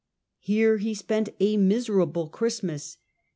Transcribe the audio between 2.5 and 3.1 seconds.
mas.